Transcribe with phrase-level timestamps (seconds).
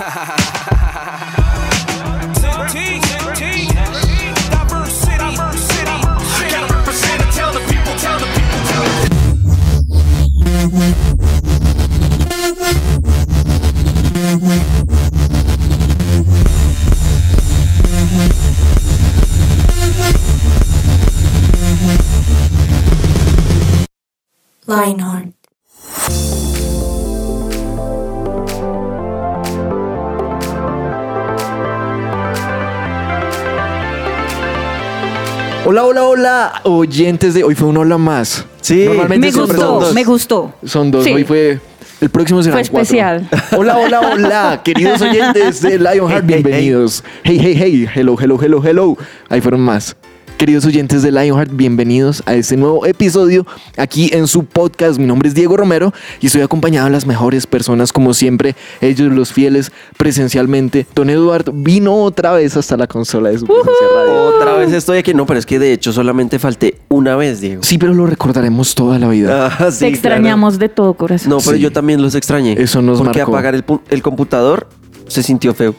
[0.00, 0.36] ha ha ha
[0.70, 0.79] ha
[35.72, 38.44] Hola, hola, hola, oyentes de hoy fue un hola más.
[38.60, 38.86] Sí.
[38.86, 39.94] Normalmente Me son gustó, dos.
[39.94, 40.52] me gustó.
[40.64, 41.12] Son dos, Sí.
[41.12, 41.60] hoy fue
[42.00, 43.28] el próximo será Fue especial.
[43.56, 47.04] Hola, hola, hola, queridos oyentes de Lionheart, bienvenidos.
[47.22, 48.96] Hey, hey, hey, hello, hello, hello, hello.
[49.28, 49.94] Ahí fueron más.
[50.40, 54.98] Queridos oyentes de Lionheart, bienvenidos a este nuevo episodio aquí en su podcast.
[54.98, 59.12] Mi nombre es Diego Romero y estoy acompañado de las mejores personas, como siempre, ellos
[59.12, 60.86] los fieles presencialmente.
[60.94, 64.22] Don Eduardo vino otra vez hasta la consola de su presencia radio.
[64.34, 65.12] Otra vez estoy aquí.
[65.12, 67.62] No, pero es que de hecho solamente falté una vez, Diego.
[67.62, 69.54] Sí, pero lo recordaremos toda la vida.
[69.60, 71.26] Ah, sí, Te extrañamos de todo corazón.
[71.28, 71.36] claro.
[71.36, 71.62] No, pero Sí.
[71.62, 72.54] yo también los extrañé.
[72.58, 73.32] Eso nos Porque marcó.
[73.32, 74.68] apagar el, el computador
[75.06, 75.74] se sintió feo.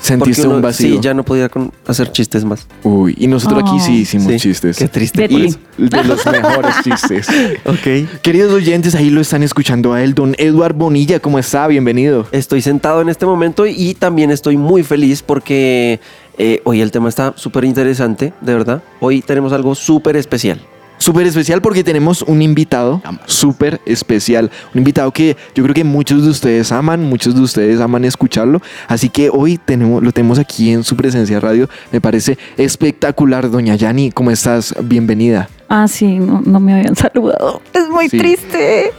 [0.00, 0.94] Sentiste uno- un vacío.
[0.96, 2.66] Sí, ya no podía con- hacer chistes más.
[2.84, 4.76] Uy, y nosotros aquí sí hicimos Sí, chistes.
[4.76, 5.26] Qué triste.
[5.26, 5.54] De.
[5.78, 7.26] De los mejores chistes.
[7.64, 8.20] Ok.
[8.22, 11.18] Queridos oyentes, ahí lo están escuchando a él, don Eduard Bonilla.
[11.18, 11.66] ¿Cómo está?
[11.66, 12.26] Bienvenido.
[12.30, 15.98] Estoy sentado en este momento y también estoy muy feliz porque
[16.38, 18.82] eh, hoy el tema está súper interesante, de verdad.
[19.00, 20.60] Hoy tenemos algo súper especial.
[20.98, 24.50] Súper especial porque tenemos un invitado súper especial.
[24.74, 28.62] Un invitado que yo creo que muchos de ustedes aman, muchos de ustedes aman escucharlo.
[28.88, 31.68] Así que hoy tenemos, lo tenemos aquí en su presencia radio.
[31.92, 33.50] Me parece espectacular.
[33.50, 34.74] Doña Yani, ¿cómo estás?
[34.82, 35.48] Bienvenida.
[35.68, 37.60] Ah, sí, no, no me habían saludado.
[37.72, 38.18] Es muy Sí.
[38.18, 38.92] triste.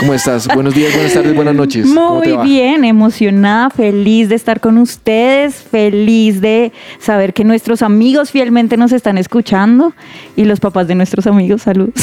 [0.00, 0.48] ¿Cómo estás?
[0.54, 1.86] Buenos días, buenas tardes, buenas noches.
[1.86, 2.42] ¿Cómo te Muy va?
[2.44, 8.92] bien, emocionada, feliz de estar con ustedes, feliz de saber que nuestros amigos fielmente nos
[8.92, 9.92] están escuchando
[10.34, 11.94] y los papás de nuestros amigos, saludos.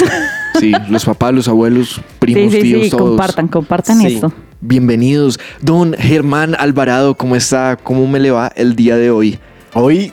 [0.59, 3.09] Sí, los papás, los abuelos, primos, sí, sí, tíos, sí, todos.
[3.09, 4.07] compartan, compartan Sí.
[4.15, 4.31] esto.
[4.61, 5.39] Bienvenidos.
[5.61, 7.77] Don Germán Alvarado, ¿cómo está?
[7.81, 9.39] ¿Cómo me le va el día de hoy?
[9.73, 10.11] Hoy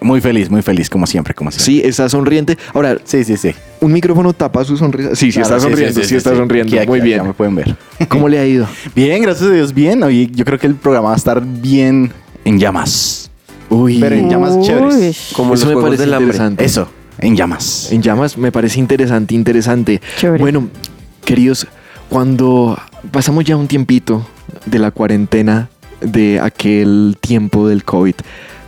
[0.00, 1.64] muy feliz, muy feliz, como siempre, como siempre.
[1.64, 2.56] Sí, está sonriente.
[2.74, 3.36] Ahora, sí, sí.
[3.36, 3.54] sí.
[3.80, 5.14] ¿un micrófono tapa su sonrisa?
[5.14, 6.70] Sí, sí, Claro, está sonriendo, sí, está sonriendo.
[6.74, 7.18] Aquí, aquí, Muy bien.
[7.18, 7.76] ya me pueden ver.
[8.08, 8.66] ¿Cómo le ha ido?
[8.94, 10.02] Bien, gracias a Dios, bien.
[10.02, 12.12] Hoy yo creo que el programa va a estar bien
[12.44, 13.30] en llamas.
[13.68, 15.32] Uy, Pero en llamas chéveres.
[15.34, 16.64] Como eso los me parece interesante.
[16.64, 17.90] Eso, en llamas.
[17.90, 20.00] En llamas me parece interesante, interesante.
[20.18, 20.40] Chévere.
[20.40, 20.68] Bueno,
[21.24, 21.66] queridos,
[22.08, 22.78] cuando
[23.10, 24.26] pasamos ya un tiempito
[24.66, 25.68] de la cuarentena,
[26.00, 28.14] de aquel tiempo del COVID,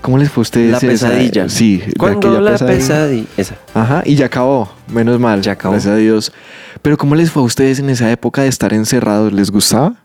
[0.08, 0.70] ¿cómo les fue a ustedes?
[0.70, 1.48] La esa- pesadilla.
[1.50, 3.26] sí, Cuando la pesadilla.
[3.36, 3.56] Esa.
[3.74, 5.42] Ajá, y ya acabó, menos mal.
[5.42, 5.72] Ya acabó.
[5.72, 6.32] Gracias a Dios.
[6.80, 9.34] Pero ¿cómo les fue a ustedes en esa época de estar encerrados?
[9.34, 9.96] ¿Les gustaba?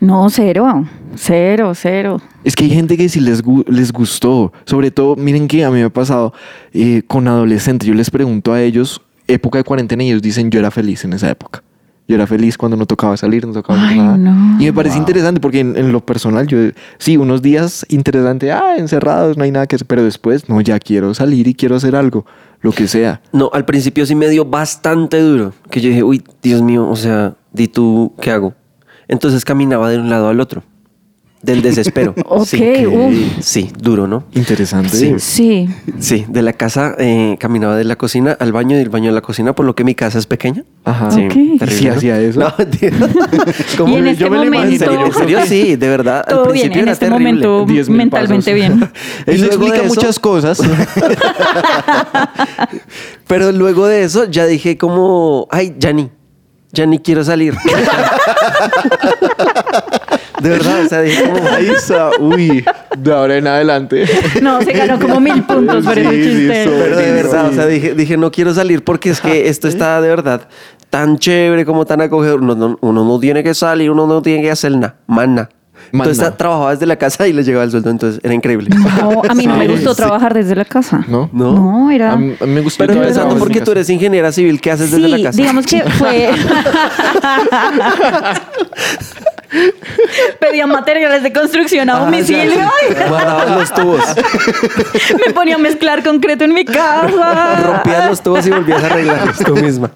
[0.00, 0.86] No, cero,
[1.16, 2.22] cero, cero.
[2.44, 4.54] Es que hay gente que sí les, gu- les gustó.
[4.64, 6.32] Sobre todo, miren que a mí me ha pasado
[6.72, 7.86] eh, con adolescentes.
[7.86, 11.12] Yo les pregunto a ellos, época de cuarentena, y ellos dicen, yo era feliz en
[11.12, 11.62] esa época.
[12.10, 14.16] Yo era feliz cuando no tocaba salir, no tocaba Ay, nada.
[14.16, 14.60] no.
[14.60, 16.58] Y me parece interesante porque en, en lo personal, yo,
[16.98, 19.86] sí, unos días interesante, ah, encerrados, no hay nada que hacer.
[19.86, 22.26] Pero después, no, ya quiero salir y quiero hacer algo,
[22.62, 23.20] lo que sea.
[23.32, 25.52] No, al principio sí me dio bastante duro.
[25.70, 28.54] Que yo dije, uy, Dios mío, o sea, di tú, ¿qué hago?
[29.06, 30.64] Entonces caminaba de un lado al otro.
[31.42, 32.14] Del desespero.
[32.26, 34.24] Ok, sí, sí, duro, ¿no?
[34.34, 34.90] Interesante.
[34.96, 35.14] Sí.
[35.18, 35.68] Sí,
[35.98, 39.12] Sí, de la casa eh, caminaba de la cocina al baño y del baño a
[39.14, 40.64] la cocina, por lo que mi casa es pequeña.
[40.84, 41.10] Ajá.
[41.10, 41.32] Sí, Ok.
[41.58, 41.92] terrible, ¿Sí ¿no?
[41.94, 42.40] hacía eso?
[42.44, 42.96] No, mentira.
[43.78, 44.86] ¿Cómo Y en este yo me lo imagino.
[44.86, 45.38] momento- ¿En serio?
[45.46, 46.18] Sí, de verdad.
[46.26, 47.32] al todo bien, principio en era este terrible.
[47.46, 48.54] momento 10.000 mentalmente pasos.
[48.54, 48.90] bien.
[49.26, 50.60] Eso explica eso- muchas cosas.
[53.26, 56.10] Pero luego de eso ya dije como, ay, ya ni,
[56.72, 57.54] ya ni quiero salir.
[60.42, 62.10] De verdad, o sea, dije como, Ahí está.
[62.18, 62.64] Uy,
[62.98, 64.04] de ahora en adelante.
[64.42, 66.62] No, se ganó como mil puntos por Sí, ese sí, chiste.
[66.62, 66.70] eso.
[66.82, 67.50] pero de Sí, verdad, sí.
[67.50, 70.42] o sea, dije, dije, no quiero salir porque es que esto está de verdad
[70.90, 72.40] tan chévere como tan acogedor.
[72.40, 75.48] Uno no, uno no tiene que salir, uno no tiene que hacer nada, más nada.
[75.92, 78.68] Entonces trabajaba desde la casa y le llegaba el sueldo, entonces era increíble.
[79.00, 79.96] No, a mí no me Sí, gustó sí.
[79.96, 81.04] trabajar desde la casa.
[81.08, 81.30] ¿No?
[81.32, 81.52] ¿No?
[81.52, 82.12] No, era...
[82.12, 82.84] A mí, a mí me gustó.
[82.86, 83.34] Pero eso.
[83.38, 85.36] porque tú eres ingeniera civil, ¿qué haces desde Sí, la casa?
[85.38, 86.30] digamos que fue...
[90.38, 92.70] Pedía materiales de construcción a Ah, domicilio.
[93.08, 94.02] Guardaban los tubos,
[95.26, 97.60] me ponía a mezclar concreto en mi casa.
[97.64, 99.90] rompías los tubos y volvías a arreglarlos tú misma.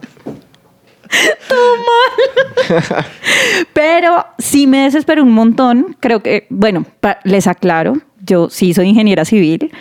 [3.73, 5.97] Pero sí me desesperó un montón.
[6.01, 6.85] Creo que, bueno,
[7.25, 9.73] les aclaro, yo sí soy ingeniera civil,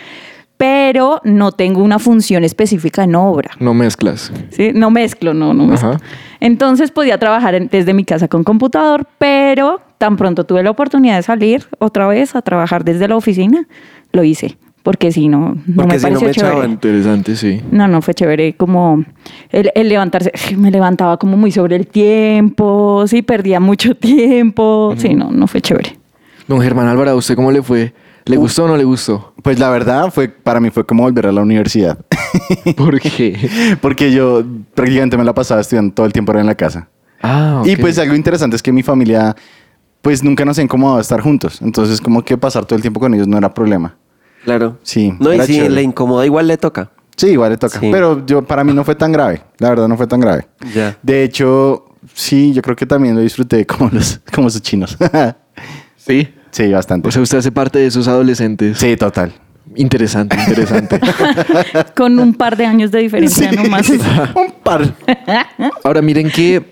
[0.56, 3.50] pero no tengo una función específica en obra.
[3.60, 4.32] No mezclas.
[4.50, 4.70] ¿sí?
[4.74, 5.90] No mezclo, no, no mezclo.
[5.90, 6.00] Ajá.
[6.40, 11.16] Entonces podía trabajar en- desde mi casa con computador, pero tan pronto tuve la oportunidad
[11.16, 13.66] de salir otra vez a trabajar desde la oficina,
[14.12, 14.56] lo hice.
[14.82, 16.30] Porque si no, no Porque me si no me chévere.
[16.52, 16.70] echaban.
[16.72, 17.62] Interesante, sí.
[17.70, 19.02] No, no, fue chévere como
[19.50, 20.30] el, el levantarse.
[20.58, 24.92] Me levantaba como muy sobre el tiempo, sí, perdía mucho tiempo.
[24.98, 25.96] Sí, no, no fue chévere.
[26.46, 27.94] Don Germán Álvaro, ¿a usted cómo le fue?
[28.26, 29.34] ¿Le gustó o no le gustó?
[29.42, 31.98] Pues la verdad fue para mí fue como volver a la universidad.
[32.76, 33.76] ¿Por qué?
[33.82, 34.42] Porque yo
[34.74, 36.88] prácticamente me la pasaba estudiando todo el tiempo era en la casa.
[37.22, 39.34] Ah, Y pues algo interesante es que mi familia
[40.02, 41.60] pues nunca nos ha incomodado estar juntos.
[41.62, 43.96] Entonces como que pasar todo el tiempo con ellos no era problema.
[44.44, 44.78] Claro.
[44.82, 45.70] Sí, No, y si chévere.
[45.74, 46.90] le incomoda, igual le toca.
[47.16, 47.78] Sí, igual le toca.
[47.80, 47.88] Sí.
[47.92, 49.42] Pero yo para mí no fue tan grave.
[49.58, 50.46] La verdad no fue tan grave.
[50.74, 50.98] Ya.
[51.02, 54.96] De hecho, sí, yo creo que también lo disfruté como los, como esos chinos.
[55.96, 56.28] Sí.
[56.54, 57.08] Sí, bastante.
[57.08, 58.78] O sea, usted hace parte de esos adolescentes.
[58.78, 59.32] sí, total.
[59.76, 61.00] Interesante, interesante.
[61.96, 63.88] Con un par de años de diferencia nomás.
[64.34, 64.94] Un par.
[65.84, 66.62] Ahora miren que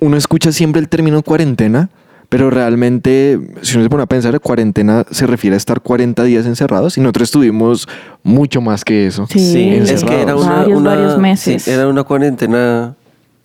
[0.00, 1.88] uno escucha siempre el término cuarentena,
[2.28, 6.44] pero realmente, si uno se pone a pensar, cuarentena se refiere a estar 40 días
[6.44, 7.88] encerrados y nosotros estuvimos
[8.22, 9.26] mucho más que eso.
[9.30, 11.62] Sí, Sí, es que era una, Varios, una- varios meses.
[11.62, 12.94] sí, era una cuarentena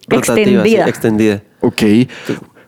[0.09, 0.83] rotativa, Extendida.
[0.83, 1.41] sí, extendida.
[1.61, 1.81] Ok.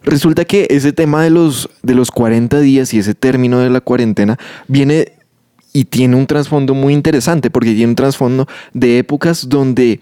[0.05, 3.81] Resulta que ese tema de los, de los 40 días y ese término de la
[3.81, 5.13] cuarentena viene
[5.71, 10.01] y tiene un trasfondo muy interesante porque tiene un trasfondo de épocas donde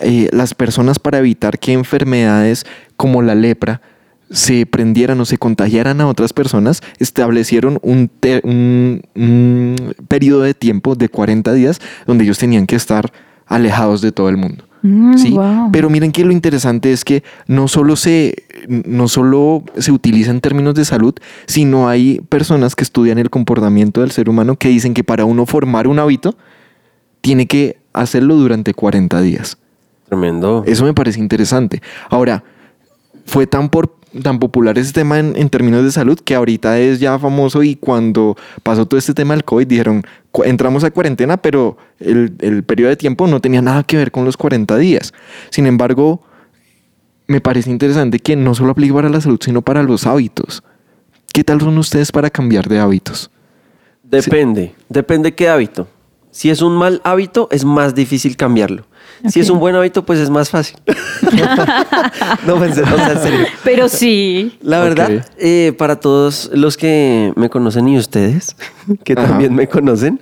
[0.00, 2.64] eh, las personas para evitar que enfermedades
[2.96, 3.82] como la lepra
[4.30, 10.54] se prendieran o se contagiaran a otras personas, establecieron un, te- un, un periodo de
[10.54, 13.12] tiempo de 40 días donde ellos tenían que estar
[13.46, 14.64] alejados de todo el mundo.
[14.82, 15.30] Mm, ¿sí?
[15.30, 15.70] wow.
[15.72, 20.40] Pero miren que lo interesante es que no solo, se, no solo se utiliza en
[20.40, 21.14] términos de salud,
[21.46, 25.46] sino hay personas que estudian el comportamiento del ser humano que dicen que para uno
[25.46, 26.36] formar un hábito,
[27.20, 29.58] tiene que hacerlo durante 40 días.
[30.08, 30.64] Tremendo.
[30.66, 31.82] Eso me parece interesante.
[32.08, 32.42] Ahora,
[33.26, 37.18] fue tan, por, tan popular ese tema en, términos de salud que ahorita es ya
[37.18, 40.02] famoso y cuando pasó todo este tema del COVID dijeron,
[40.32, 44.24] "Cu- entramos a cuarentena, pero el, periodo de tiempo no tenía nada que ver con
[44.24, 45.12] los 40 días.
[45.50, 46.22] Sin embargo,
[47.26, 50.62] me parece interesante que no solo aplique para la salud, sino para los hábitos.
[51.32, 53.30] ¿Qué tal son ustedes para cambiar de hábitos?
[54.02, 55.86] Depende, depende qué hábito.
[56.32, 58.84] Si es un mal hábito, es más difícil cambiarlo.
[59.28, 60.76] Si es un buen hábito, pues es más fácil.
[62.46, 63.46] no, o sea, en serio.
[63.64, 64.58] Pero sí.
[64.62, 68.56] La verdad, eh, para todos los que me conocen y ustedes,
[69.04, 69.28] que Ajá.
[69.28, 70.20] también me conocen,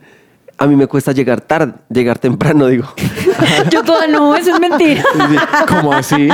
[0.59, 2.93] a mí me cuesta llegar tarde, llegar temprano, digo.
[3.71, 5.05] Yo toda no, eso es mentira.
[5.69, 6.29] ¿Cómo así?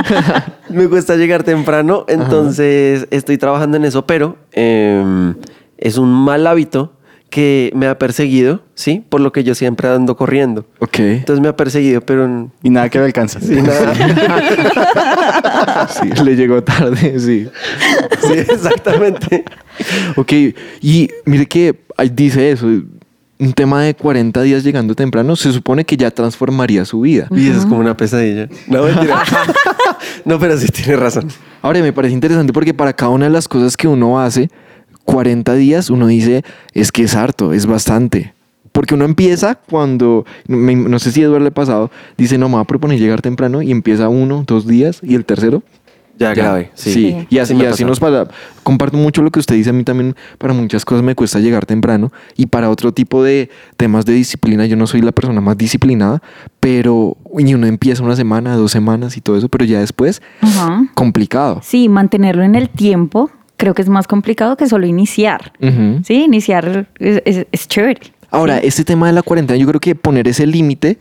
[0.69, 5.33] me cuesta llegar temprano, entonces estoy trabajando en eso, pero eh,
[5.77, 6.93] es un mal hábito
[7.35, 9.03] que me ha perseguido, ¿sí?
[9.09, 10.65] Por lo que yo siempre ando corriendo.
[10.79, 10.99] ok.
[10.99, 13.41] Entonces me ha perseguido, pero Y nada que me alcanza.
[13.41, 13.93] sin nada.
[15.89, 17.47] Sí, le llegó tarde, sí.
[18.21, 19.43] sí, exactamente.
[20.15, 20.31] Ok,
[20.81, 21.75] y mire que
[22.13, 27.01] dice eso, un tema de 40 días llegando temprano, se supone que ya transformaría su
[27.01, 27.27] vida.
[27.31, 28.47] Y eso es como una pesadilla.
[28.67, 29.23] No, mentira.
[30.25, 31.27] no, pero sí tiene razón.
[31.61, 34.49] Ahora, me parece interesante porque para cada una de las cosas que uno hace,
[35.05, 36.43] 40 días, uno dice,
[36.73, 38.33] es que es harto, es bastante.
[38.71, 42.49] Porque uno empieza cuando, me- no sé si a Eduardo le ha pasado, dice, no,
[42.49, 45.63] me va a proponer llegar temprano y empieza uno, dos días y el tercero
[46.17, 46.71] Ya, grave.
[46.75, 46.93] Sí.
[46.93, 48.27] Sí, y así, Sí y así nos pasa.
[48.63, 49.71] Comparto mucho lo que usted dice.
[49.71, 52.09] A mí también, para muchas cosas me cuesta llegar temprano.
[52.37, 56.21] Y para otro tipo de temas de disciplina, yo no soy la persona más disciplinada.
[56.61, 59.49] Pero y uno empieza una semana, dos semanas y todo eso.
[59.49, 60.85] Pero ya después, Ajá.
[60.93, 61.59] complicado.
[61.63, 65.53] Sí, mantenerlo en el tiempo creo que es más complicado que solo iniciar.
[65.61, 66.01] Ujú.
[66.05, 68.01] Sí, iniciar es, es- es chévere.
[68.31, 70.97] Ahora, este tema de la cuarentena, yo creo que poner ese límite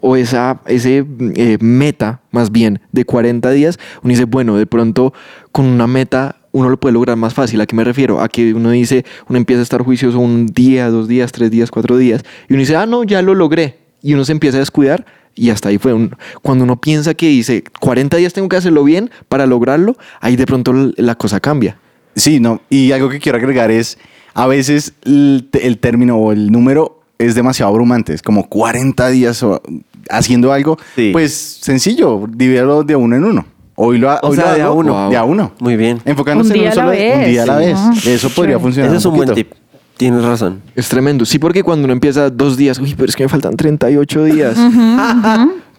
[0.00, 1.04] o esa ese
[1.36, 5.12] eh, meta, más bien, de 40 días, uno dice, bueno, de pronto
[5.52, 7.60] con una meta uno lo puede lograr más fácil.
[7.62, 8.20] ¿A qué me refiero?
[8.20, 11.70] A que uno dice, uno empieza a estar juicioso un día, dos días, tres días,
[11.70, 13.78] cuatro días, y uno dice, ah, no, ya lo logré.
[14.02, 15.92] Y uno se empieza a descuidar y hasta ahí fue.
[15.94, 20.36] Un- Cuando uno piensa que dice, 40 días tengo que hacerlo bien para lograrlo, ahí
[20.36, 21.76] de pronto la cosa cambia.
[22.14, 22.60] Sí, no.
[22.68, 23.98] Y algo que quiero agregar es,
[24.34, 25.48] a veces el,
[25.80, 28.12] término o el número es demasiado abrumante.
[28.14, 29.62] Es como 40 días o-
[30.10, 30.76] haciendo algo.
[30.96, 31.10] Sí.
[31.12, 33.46] Pues sencillo, divídelo de uno en uno.
[33.74, 35.08] Hoy lo, ha- O hoy sea, lo de a uno.
[35.10, 35.52] De a uno.
[35.58, 36.00] Muy bien.
[36.04, 37.28] Enfocándose Un día en a un la solo un vez.
[37.28, 37.74] día a la vez.
[37.78, 38.90] Ah, Eso podría funcionar.
[38.90, 39.48] Ese es un buen poquito.
[39.48, 39.58] tip.
[39.96, 40.62] Tienes razón.
[40.74, 41.24] Es tremendo.
[41.24, 44.56] Sí, porque cuando uno empieza dos días, uy, pero es que me faltan 38 días.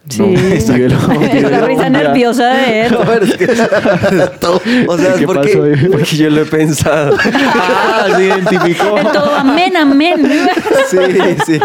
[0.09, 0.19] Sí.
[0.21, 2.91] No, dígelo, Esa dígelo, risa nerviosa de él.
[2.91, 3.45] No, pero es que-
[4.87, 7.15] o sea, ¿Qué es porque, porque yo lo he pensado.
[7.23, 8.97] Ah, se identificó.
[8.97, 10.15] El todo amén, amén.
[10.89, 10.97] Sí,
[11.45, 11.59] sí.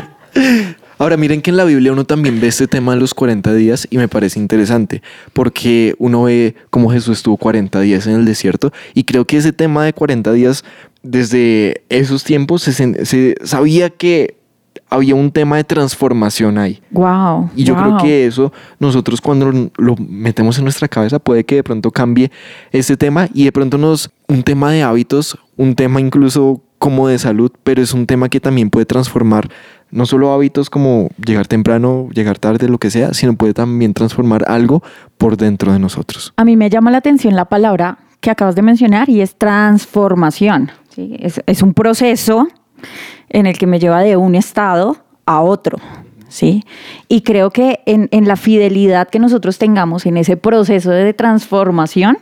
[0.99, 3.89] Ahora miren que en la Biblia uno también ve este tema de los 40 días
[3.91, 5.03] y me parece interesante
[5.33, 9.53] porque uno ve cómo Jesús estuvo 40 días en el desierto y creo que ese
[9.53, 10.65] tema de 40 días
[11.11, 14.37] desde esos tiempos se, sabía que
[14.91, 16.81] había un tema de transformación ahí.
[16.91, 17.51] Wow.
[17.57, 21.65] Y yo creo que eso nosotros cuando lo metemos en nuestra cabeza puede que de
[21.65, 22.31] pronto cambie
[22.73, 27.19] ese tema y de pronto nos un tema de hábitos, un tema incluso como de
[27.19, 29.49] salud, pero es un tema que también puede transformar
[29.91, 34.45] no solo hábitos como llegar temprano, llegar tarde, lo que sea, sino puede también transformar
[34.47, 34.83] algo
[35.17, 36.35] por dentro de nosotros.
[36.37, 40.71] A mí me llama la atención la palabra que acabas de mencionar y es transformación.
[40.99, 41.17] ¿Sí?
[41.21, 42.49] Es, es un proceso
[43.29, 45.79] en el que me lleva de un estado a otro.
[46.29, 46.65] ¿sí?
[47.09, 52.19] Y creo que en, en la fidelidad que nosotros tengamos en ese proceso de transformación,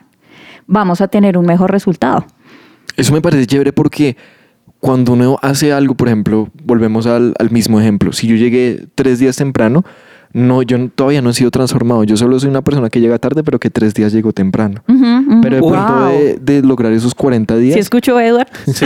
[0.67, 2.27] vamos a tener un mejor resultado.
[2.97, 4.17] Eso me parece chévere porque
[4.81, 8.13] cuando uno hace algo, por ejemplo, volvemos al, al mismo ejemplo.
[8.13, 9.85] Si yo llegué tres días temprano,
[10.33, 12.05] no, yo no- todavía no he sido transformado.
[12.05, 14.83] Yo solo soy una persona que llega tarde, pero que tres días llegó temprano.
[14.87, 16.09] Pero de pronto Wow.
[16.11, 17.75] de, de lograr esos 40 días.
[17.75, 18.49] ¿Sí escuchó, Edward?
[18.67, 18.85] Sí.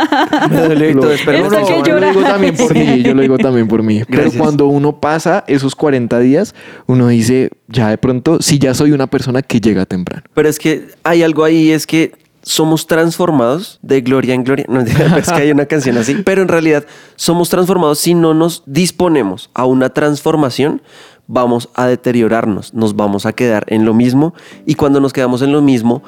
[0.50, 3.38] Me duele lo- espero no, que yo lo digo también por mí, yo lo digo
[3.38, 4.02] también por mí.
[4.08, 6.54] Pero cuando uno pasa esos 40 días,
[6.86, 10.22] uno dice, ya de pronto, si ya soy una persona que llega temprano.
[10.34, 14.66] Pero es que hay algo ahí, es que somos transformados de gloria en gloria.
[14.70, 16.14] No, es que hay una canción así.
[16.24, 16.84] Pero en realidad
[17.16, 20.82] somos transformados si no nos disponemos a una transformación.
[21.26, 24.34] Vamos a deteriorarnos, nos vamos a quedar en lo mismo
[24.66, 26.02] y cuando nos quedamos en lo mismo,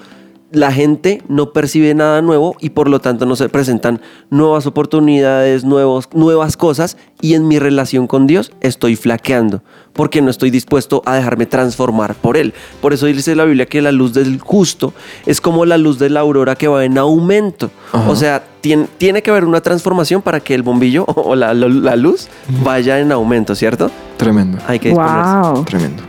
[0.52, 5.64] la gente no percibe nada nuevo y por lo tanto no se presentan nuevas oportunidades,
[5.64, 11.02] nuevos, nuevas cosas y en mi relación con Dios estoy flaqueando porque no estoy dispuesto
[11.04, 12.54] a dejarme transformar por Él.
[12.80, 14.94] Por eso dice la Biblia que la luz del justo
[15.26, 17.70] es como la luz de la aurora que va en aumento.
[17.92, 18.08] Ajá.
[18.10, 21.68] O sea, tiene, tiene que haber una transformación para que el bombillo o la, la-
[21.68, 22.28] la luz
[22.64, 23.90] vaya en aumento, ¿cierto?
[24.16, 24.58] Tremendo.
[24.66, 25.50] Hay que disponerse.
[25.52, 25.64] Wow.
[25.64, 26.02] Tremendo.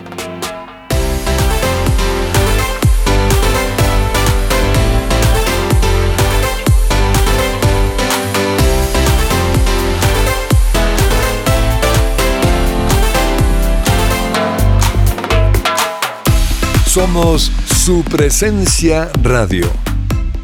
[16.93, 19.65] Somos su presencia radio.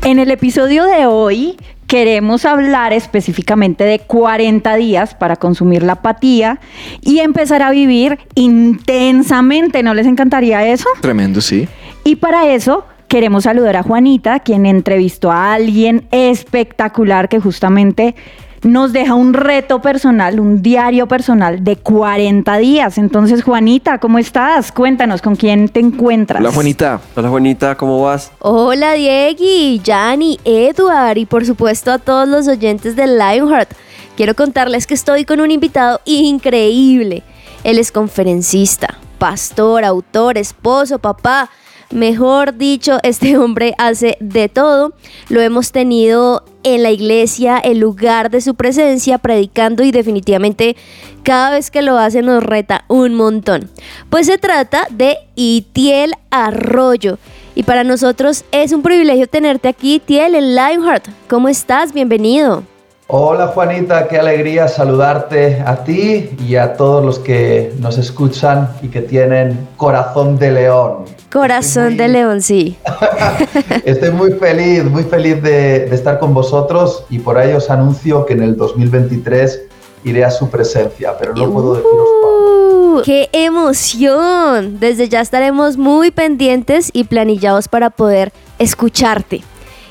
[0.04, 6.60] En el episodio de hoy queremos hablar específicamente de 40 días para consumir la apatía
[7.02, 9.84] y empezar a vivir intensamente.
[9.84, 10.90] ¿No les encantaría eso?
[11.02, 11.68] Tremendo, sí.
[12.04, 18.16] Y para eso queremos saludar a Juanita, quien entrevistó a alguien espectacular que justamente
[18.64, 22.98] nos deja un reto personal, un diario personal de 40 días.
[22.98, 24.72] Entonces, Juanita, ¿cómo estás?
[24.72, 26.42] Cuéntanos con quién te encuentras.
[26.42, 27.02] Hola, Juanita.
[27.16, 28.32] Hola Juanita, ¿cómo vas?
[28.40, 33.72] Hola Diegui, Yanni, Edward y por supuesto a todos los oyentes de Lionheart.
[34.16, 37.24] Quiero contarles que estoy con un invitado increíble.
[37.64, 41.50] Él es conferencista, pastor, autor, esposo, papá.
[41.92, 44.94] Mejor dicho, este hombre hace de todo.
[45.30, 50.76] Lo hemos tenido en la iglesia, el lugar de su presencia, predicando y definitivamente
[51.24, 53.70] cada vez que lo hace nos reta un montón.
[54.10, 57.18] Pues se trata de Itiel Arroyo.
[57.56, 61.08] Y para nosotros es un privilegio tenerte aquí, Itiel, en Lionheart.
[61.28, 61.94] ¿Cómo estás?
[61.94, 62.64] Bienvenido.
[63.12, 68.90] Hola Juanita, qué alegría saludarte a ti y a todos los que nos escuchan y
[68.90, 71.06] que tienen corazón de león.
[71.32, 72.78] Corazón de león, sí.
[73.84, 78.28] Estoy muy feliz, muy feliz de, de estar con vosotros y por ahí os anuncio
[78.28, 79.60] que en el 2023
[80.04, 83.00] iré a su presencia, pero no puedo deciros cuándo.
[83.00, 84.80] Uh, ¡Qué emoción!
[84.80, 89.42] Desde ya estaremos muy pendientes y planillados para poder escucharte.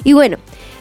[0.04, 0.38] Y bueno,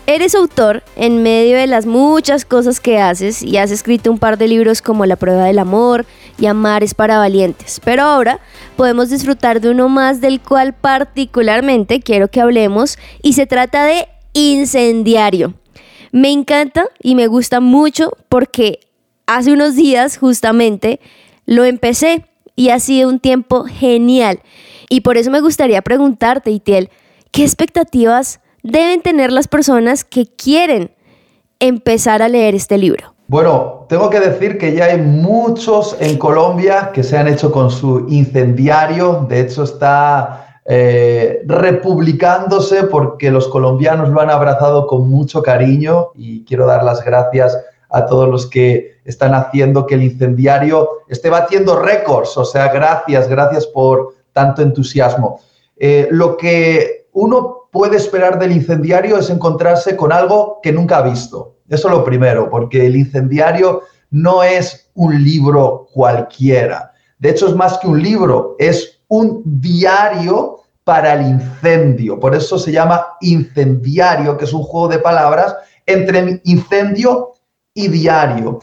[0.08, 4.38] eres autor en medio de las muchas cosas que haces y has escrito un par
[4.38, 6.06] de libros como La prueba del amor
[6.40, 7.82] y Amar es para valientes.
[7.84, 8.40] Pero ahora
[8.78, 14.08] podemos disfrutar de uno más del cual particularmente quiero que hablemos y se trata de
[14.32, 15.56] Incendiario.
[16.14, 18.80] Me encanta y me gusta mucho porque
[19.26, 21.02] hace unos días justamente
[21.46, 24.40] lo empecé y ha sido un tiempo genial.
[24.90, 26.90] Y por eso me gustaría preguntarte, Itiel,
[27.32, 30.92] ¿qué expectativas deben tener las personas que quieren
[31.60, 33.14] empezar a leer este libro?
[33.28, 37.70] Bueno, tengo que decir que ya hay muchos en Colombia que se han hecho con
[37.70, 39.26] su incendiario.
[39.28, 46.46] De hecho, está eh, republicándose porque los colombianos lo han abrazado con mucho cariño y
[46.46, 47.58] quiero dar las gracias
[47.90, 52.38] a todos los que están haciendo que el incendiario esté batiendo récords.
[52.38, 55.40] O sea, gracias, gracias por tanto entusiasmo.
[55.76, 61.02] Eh, lo que uno puede esperar del incendiario es encontrarse con algo que nunca ha
[61.04, 61.58] visto.
[61.70, 66.92] Eso lo primero, porque el incendiario no es un libro cualquiera.
[67.20, 72.20] De hecho, es más que un libro, es un diario para el incendio.
[72.20, 75.56] Por eso se llama incendiario, que es un juego de palabras
[75.86, 77.34] entre incendio
[77.76, 78.60] y diario.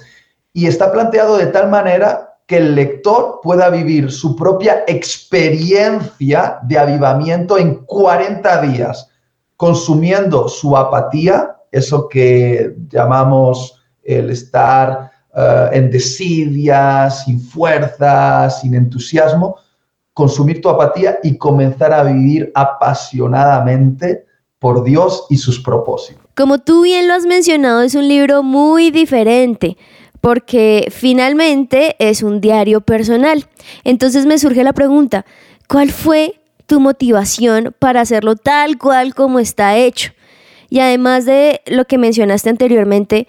[0.52, 6.78] Y está planteado de tal manera que el lector pueda vivir su propia experiencia de
[6.78, 9.08] avivamiento en 40 días,
[9.56, 19.56] consumiendo su apatía, eso que llamamos el estar eh, en desidia, sin fuerza, sin entusiasmo,
[20.12, 24.26] consumir tu apatía y comenzar a vivir apasionadamente
[24.58, 26.22] por Dios y sus propósitos.
[26.36, 29.76] Como tú bien lo has mencionado, es un libro muy diferente
[30.24, 33.44] porque finalmente es un diario personal.
[33.84, 35.26] Entonces me surge la pregunta,
[35.68, 40.12] ¿cuál fue tu motivación para hacerlo tal cual como está hecho?
[40.70, 43.28] Y además de lo que mencionaste anteriormente,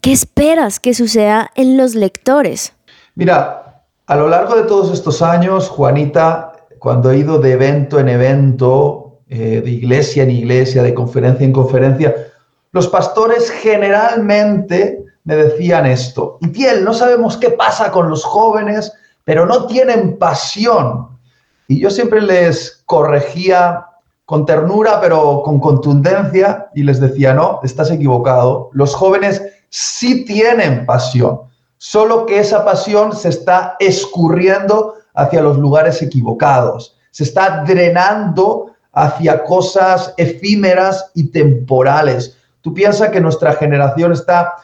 [0.00, 2.72] ¿qué esperas que suceda en los lectores?
[3.14, 8.08] Mira, a lo largo de todos estos años, Juanita, cuando he ido de evento en
[8.08, 12.14] evento, eh, de iglesia en iglesia, de conferencia en conferencia,
[12.70, 18.92] los pastores generalmente me decían esto, y Tiel, no sabemos qué pasa con los jóvenes,
[19.24, 21.08] pero no tienen pasión.
[21.68, 23.86] Y yo siempre les corregía
[24.24, 28.70] con ternura, pero con contundencia, y les decía, no, estás equivocado.
[28.72, 31.42] Los jóvenes sí tienen pasión,
[31.78, 39.44] solo que esa pasión se está escurriendo hacia los lugares equivocados, se está drenando hacia
[39.44, 42.36] cosas efímeras y temporales.
[42.60, 44.54] Tú piensas que nuestra generación está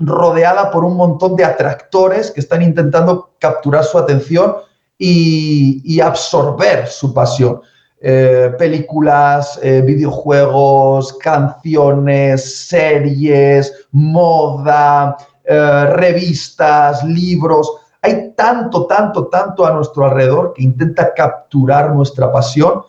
[0.00, 4.56] rodeada por un montón de atractores que están intentando capturar su atención
[4.98, 7.60] y, absorber su pasión.
[8.02, 17.70] Eh, películas, eh, videojuegos, canciones, series, moda, eh, revistas, libros.
[18.02, 22.82] Hay tanto, tanto, tanto a nuestro alrededor que intenta capturar nuestra pasión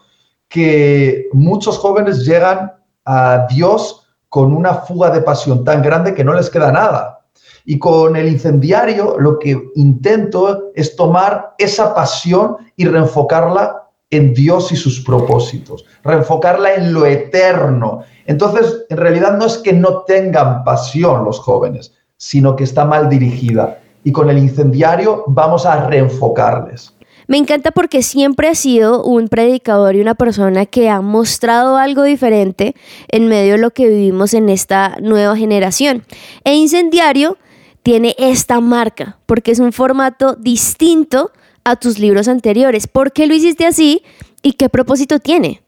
[0.47, 2.73] que muchos jóvenes llegan
[3.05, 4.00] a Dios
[4.31, 7.19] con una fuga de pasión tan grande que no les queda nada.
[7.65, 14.71] Y con el incendiario lo que intento es tomar esa pasión y reenfocarla en Dios
[14.71, 18.03] y sus propósitos, reenfocarla en lo eterno.
[18.25, 23.09] Entonces, en realidad no es que no tengan pasión los jóvenes, sino que está mal
[23.09, 23.79] dirigida.
[24.05, 26.95] Y con el incendiario vamos a reenfocarles.
[27.27, 32.03] Me encanta porque siempre ha sido un predicador y una persona que ha mostrado algo
[32.03, 32.75] diferente
[33.07, 36.03] en medio de lo que vivimos en esta nueva generación.
[36.43, 37.37] E Incendiario
[37.83, 41.31] tiene esta marca porque es un formato distinto
[41.63, 42.87] a tus libros anteriores.
[42.87, 44.03] ¿Por qué lo hiciste así
[44.41, 45.61] y qué propósito tiene?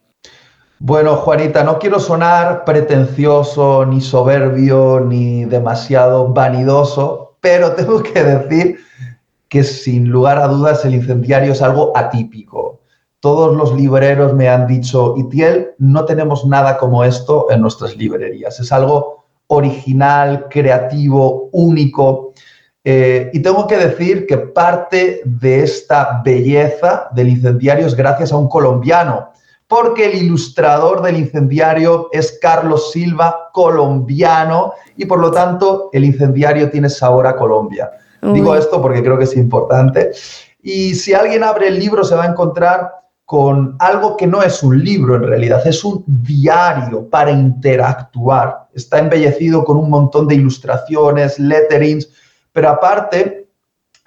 [0.80, 8.80] Bueno, Juanita, no quiero sonar pretencioso, ni soberbio, ni demasiado vanidoso, pero tengo que decir
[9.54, 12.80] que sin lugar a dudas el incendiario es algo atípico.
[13.20, 18.60] Todos los libreros me han dicho, Itiel, no tenemos nada como esto en nuestras librerías.
[18.60, 22.34] Es algo original, creativo, único.
[22.84, 28.38] Eh, y tengo que decir que parte de esta belleza del incendiario es gracias a
[28.38, 29.34] un colombiano,
[29.68, 36.72] porque el ilustrador del incendiario es Carlos Silva, colombiano, y por lo tanto el incendiario
[36.72, 37.92] tiene sabor a Colombia.
[38.32, 40.12] Digo esto porque creo que es importante.
[40.62, 42.92] Y si alguien abre el libro se va a encontrar
[43.26, 48.68] con algo que no es un libro en realidad, es un diario para interactuar.
[48.74, 52.10] Está embellecido con un montón de ilustraciones, letterings,
[52.52, 53.48] pero aparte,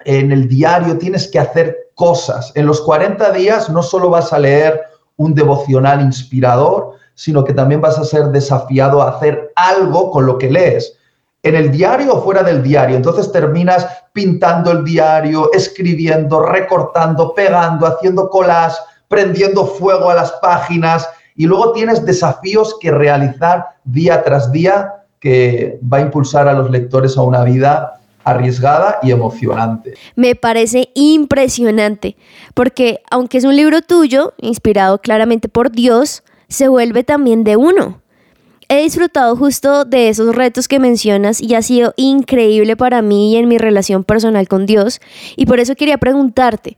[0.05, 2.51] en el diario tienes que hacer cosas.
[2.55, 4.81] En los 40 días no solo vas a leer
[5.17, 10.37] un devocional inspirador, sino que también vas a ser desafiado a hacer algo con lo
[10.37, 10.96] que lees
[11.47, 12.95] en el diario o fuera del diario.
[12.95, 21.07] Entonces terminas pintando el diario, escribiendo, recortando, pegando, haciendo colas, prendiendo fuego a las páginas
[21.35, 26.69] y luego tienes desafíos que realizar día tras día que va a impulsar a los
[26.69, 29.93] lectores a una vida arriesgada y emocionante.
[30.15, 32.17] Me parece impresionante,
[32.53, 38.01] porque aunque es un libro tuyo, inspirado claramente por Dios, se vuelve también de uno.
[38.69, 43.37] He disfrutado justo de esos retos que mencionas y ha sido increíble para mí y
[43.37, 44.99] en mi relación personal con Dios.
[45.37, 46.77] Y por eso quería preguntarte,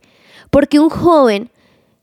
[0.50, 1.50] ¿por qué un joven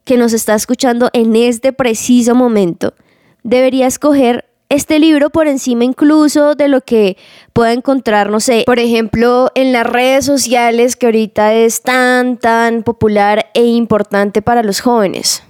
[0.04, 2.96] que nos está escuchando en este preciso momento
[3.44, 7.16] debería escoger este libro por encima incluso de lo que
[7.54, 12.84] pueda encontrar, no sé, por ejemplo, en las redes sociales que ahorita es tan, tan
[12.84, 15.47] popular e importante para los jóvenes?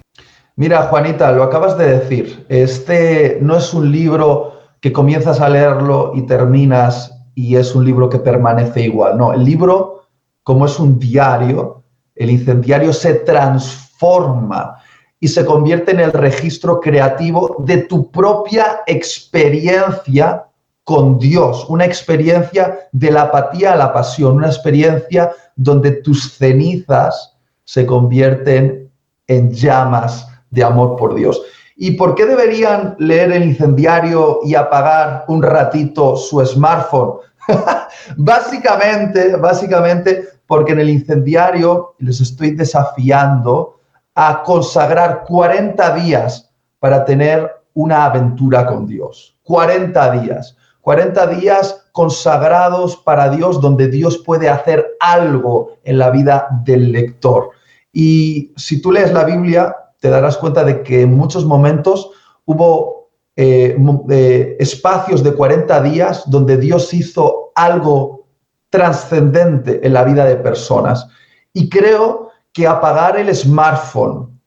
[0.58, 2.44] Mira, Juanita, lo acabas de decir.
[2.48, 8.08] Este no es un libro que comienzas a leerlo y terminas y es un libro
[8.08, 9.16] que permanece igual.
[9.16, 10.02] No, el libro
[10.42, 11.84] como es un diario,
[12.16, 14.82] el incendiario se transforma
[15.20, 20.44] y se convierte en el registro creativo de tu propia experiencia
[20.82, 27.36] con Dios, una experiencia de la apatía a la pasión, una experiencia donde tus cenizas
[27.62, 28.90] se convierten
[29.28, 31.40] en llamas de amor por Dios.
[31.76, 37.20] ¿Y por qué deberían leer el incendiario y apagar un ratito su smartphone?
[38.16, 43.78] básicamente, básicamente porque en el incendiario les estoy desafiando
[44.14, 49.36] a consagrar 40 días para tener una aventura con Dios.
[49.44, 50.56] 40 días.
[50.80, 57.50] 40 días consagrados para Dios donde Dios puede hacer algo en la vida del lector.
[57.92, 62.10] Y si tú lees la Biblia, te darás cuenta de que en muchos momentos
[62.44, 63.76] hubo eh,
[64.10, 68.26] eh, espacios de 40 días donde Dios hizo algo
[68.70, 71.08] trascendente en la vida de personas.
[71.52, 74.40] Y creo que apagar el smartphone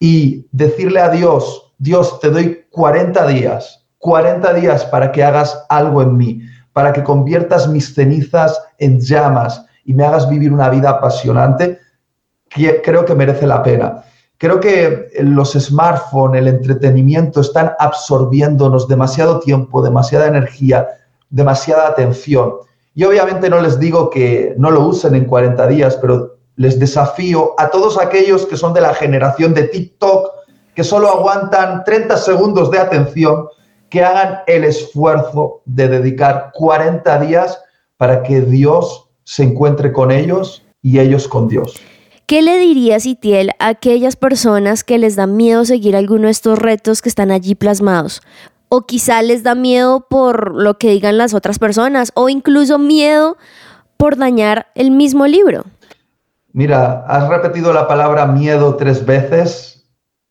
[0.00, 6.02] y decirle a Dios, Dios, te doy 40 días, 40 días para que hagas algo
[6.02, 6.42] en mí,
[6.72, 11.80] para que conviertas mis cenizas en llamas y me hagas vivir una vida apasionante,
[12.48, 14.04] creo que merece la pena.
[14.38, 20.88] Creo que los smartphones, el entretenimiento están absorbiéndonos demasiado tiempo, demasiada energía,
[21.30, 22.54] demasiada atención.
[22.94, 27.54] Y obviamente no les digo que no lo usen en 40 días, pero les desafío
[27.58, 30.30] a todos aquellos que son de la generación de TikTok,
[30.74, 33.48] que solo aguantan 30 segundos de atención,
[33.88, 37.62] que hagan el esfuerzo de dedicar 40 días
[37.96, 41.80] para que Dios se encuentre con ellos y ellos con Dios.
[42.26, 46.58] ¿Qué le dirías, Itiel, a aquellas personas que les da miedo seguir alguno de estos
[46.58, 48.20] retos que están allí plasmados?
[48.68, 53.36] O quizá les da miedo por lo que digan las otras personas, o incluso miedo
[53.96, 55.66] por dañar el mismo libro.
[56.52, 59.86] Mira, has repetido la palabra miedo tres veces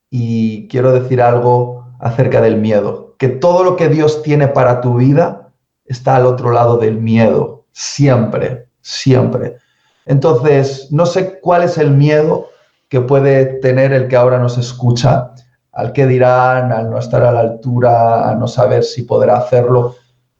[0.10, 3.16] y quiero decir algo acerca del miedo.
[3.18, 5.54] Que todo lo que Dios tiene para tu vida
[5.86, 9.60] está al otro lado del miedo, siempre, siempre.
[10.06, 12.48] Entonces, no sé cuál es el miedo
[12.90, 15.32] que puede tener el que ahora nos escucha,
[15.72, 19.96] al que dirán, al no estar a la altura, a no saber si podrá hacerlo,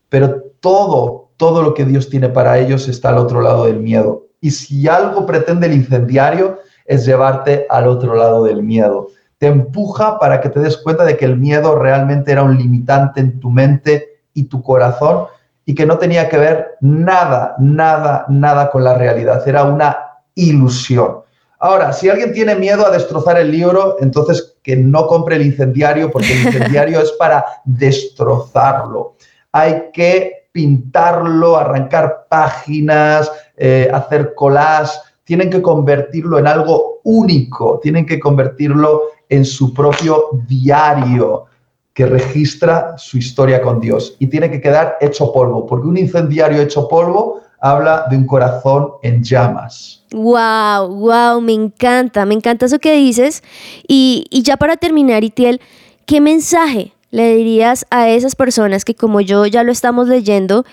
[0.08, 4.28] pero todo, todo lo que Dios tiene para ellos está al otro lado del miedo.
[4.40, 9.08] Y si algo pretende el incendiario es llevarte al otro lado del miedo.
[9.38, 13.20] Te empuja para que te des cuenta de que el miedo realmente era un limitante
[13.20, 15.26] en tu mente y tu corazón
[15.66, 19.48] y que no tenía que ver nada, nada, nada con la realidad.
[19.48, 19.98] Era una
[20.36, 21.22] ilusión.
[21.60, 26.12] Ahora, si alguien tiene miedo a destrozar el libro, entonces que no compre el incendiario,
[26.12, 29.16] porque el incendiario es para destrozarlo.
[29.52, 35.00] Hay que pintarlo, arrancar páginas, eh, hacer collage.
[35.24, 41.48] Tienen que convertirlo en algo único, tienen que convertirlo en su propio diario
[41.96, 46.62] que registra su historia con Dios y tiene que quedar hecho polvo, porque un incendiario
[46.62, 50.04] hecho polvo habla de un corazón en llamas.
[50.12, 53.44] Wow, wow, me encanta, me encanta eso que dices.
[53.88, 55.62] Y, y ya para terminar, Itiel,
[56.06, 60.66] ¿qué mensaje le dirías a esas personas que como yo ya lo estamos leyendo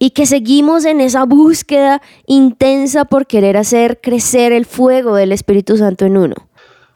[0.00, 5.76] y que seguimos en esa búsqueda intensa por querer hacer crecer el fuego del Espíritu
[5.76, 6.34] Santo en uno?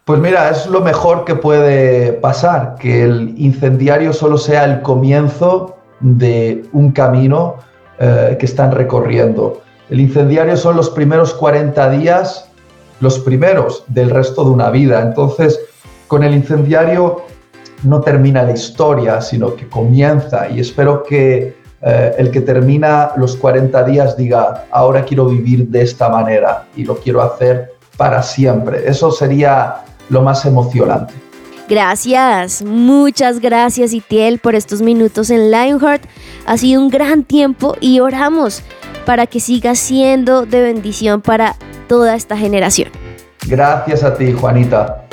[0.08, 5.76] Pues mira, es lo mejor que puede pasar, que el incendiario solo sea el comienzo
[6.00, 7.56] de un camino
[7.98, 9.60] eh, que están recorriendo.
[9.90, 12.48] El incendiario son los primeros 40 días,
[13.00, 15.02] los primeros del resto de una vida.
[15.02, 15.60] Entonces,
[16.06, 17.24] con el incendiario
[17.82, 23.36] no termina la historia, sino que comienza y espero que eh, el que termina los
[23.36, 28.88] 40 días diga, ahora quiero vivir de esta manera y lo quiero hacer para siempre.
[28.88, 31.14] Eso sería lo más emocionante.
[31.68, 36.02] Gracias, muchas gracias Itiel por estos minutos en Lionheart.
[36.46, 38.62] Ha sido un gran tiempo y oramos
[39.04, 42.88] para que siga siendo de bendición para toda esta generación.
[43.46, 45.07] Gracias a ti, Juanita.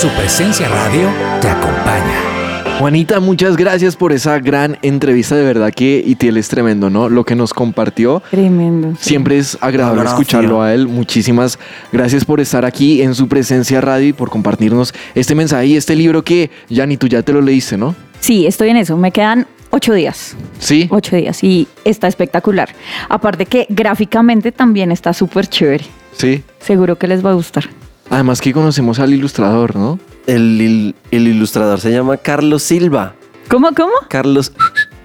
[0.00, 1.10] Su presencia radio
[1.42, 2.78] te acompaña.
[2.78, 5.36] Juanita, muchas gracias por esa gran entrevista.
[5.36, 7.10] De verdad que Itiel es tremendo, ¿no?
[7.10, 8.22] Lo que nos compartió.
[8.30, 8.94] Tremendo.
[8.98, 10.18] Siempre es agradable Gracias.
[10.20, 10.88] escucharlo a él.
[10.88, 11.58] Muchísimas
[11.92, 15.94] gracias por estar aquí en su presencia radio y por compartirnos este mensaje y este
[15.94, 17.94] libro que, Yanni, tú ya te lo leíste, ¿no?
[18.20, 18.96] Sí, estoy en eso.
[18.96, 20.34] Me quedan ocho días.
[20.60, 20.88] Sí.
[20.90, 22.70] Ocho días y está espectacular.
[23.10, 25.84] Aparte que gráficamente también está súper chévere.
[26.16, 26.42] Sí.
[26.58, 27.68] Seguro que les va a gustar.
[28.10, 29.98] Además que conocemos al ilustrador, ¿no?
[30.26, 33.14] El, il- el ilustrador se llama Carlos Silva.
[33.48, 33.92] ¿Cómo, cómo?
[34.08, 34.52] Carlos.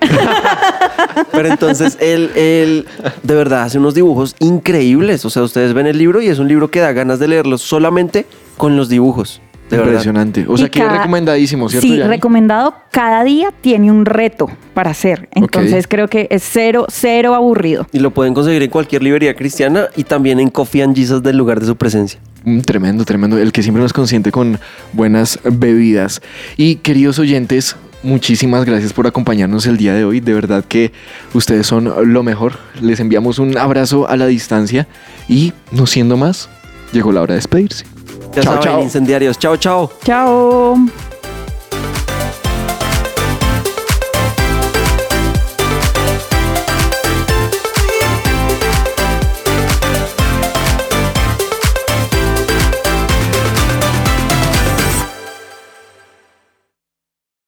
[1.32, 2.86] Pero entonces él, él
[3.24, 5.26] de verdad hace unos dibujos increíbles.
[5.26, 7.58] O sea, ustedes ven el libro y es un libro que da ganas de leerlo
[7.58, 8.26] solamente
[8.58, 9.42] con los dibujos.
[9.70, 9.94] De verdad.
[9.94, 10.46] Impresionante.
[10.48, 11.88] O sea Y que cada- recomendadísimo, ¿cierto?
[11.88, 12.10] Sí, Yanni?
[12.10, 12.76] recomendado.
[12.92, 15.28] Cada día tiene un reto para hacer.
[15.32, 17.88] Entonces creo que es cero, cero aburrido.
[17.92, 21.38] Y lo pueden conseguir en cualquier librería cristiana y también en Coffee and Jesus del
[21.38, 22.20] lugar de su presencia.
[22.46, 23.38] Mm, Tremendo, tremendo.
[23.38, 24.60] El que siempre nos consiente con
[24.94, 26.22] buenas bebidas.
[26.58, 30.20] Y queridos oyentes, muchísimas gracias por acompañarnos el día de hoy.
[30.20, 30.92] De verdad que
[31.34, 32.54] ustedes son lo mejor.
[32.82, 34.88] Les enviamos un abrazo a la distancia
[35.28, 36.50] y no siendo más,
[36.94, 37.86] llegó la hora de despedirse.
[38.36, 38.84] Ya Chao, saben, chao.
[38.84, 39.40] incendiarios.
[39.40, 39.92] Chao, chao.
[40.04, 41.15] Chao.